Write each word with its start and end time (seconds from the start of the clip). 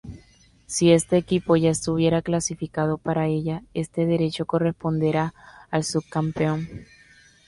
Si 0.65 0.91
este 0.91 1.15
equipo 1.15 1.55
ya 1.57 1.69
estuviera 1.69 2.23
clasificado 2.23 2.97
para 2.97 3.27
ella, 3.27 3.61
este 3.75 4.07
derecho 4.07 4.47
corresponderá 4.47 5.35
al 5.69 5.83
subcampeón. 5.83 6.67